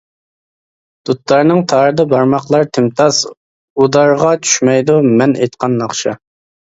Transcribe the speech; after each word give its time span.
دۇتارنىڭ 1.09 1.59
تارىدا 1.73 2.05
بارماقلار 2.13 2.65
تىمتاس، 2.77 3.19
ئۇدارغا 3.83 4.31
چۈشمەيدۇ 4.47 4.97
مەن 5.21 5.37
ئېيتقان 5.41 5.77
ناخشا. 5.83 6.15